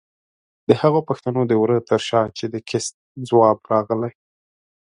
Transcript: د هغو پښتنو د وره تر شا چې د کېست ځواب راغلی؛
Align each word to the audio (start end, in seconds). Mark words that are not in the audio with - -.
د 0.67 0.69
هغو 0.81 0.99
پښتنو 1.09 1.41
د 1.47 1.51
وره 1.61 1.77
تر 1.89 2.01
شا 2.07 2.21
چې 2.37 2.45
د 2.53 2.55
کېست 2.69 2.93
ځواب 3.29 3.57
راغلی؛ 3.71 4.13